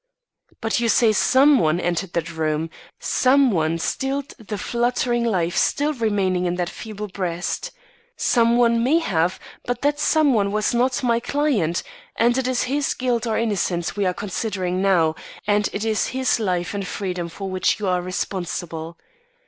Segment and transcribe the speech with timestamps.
[0.61, 5.93] "But you say, some one entered that room some one stilled the fluttering life still
[5.93, 7.69] remaining in that feeble breast.
[8.17, 11.83] Some one may have, but that some one was not my client,
[12.15, 15.13] and it is his guilt or innocence we are considering now,
[15.45, 18.97] and it is his life and freedom for which you are responsible.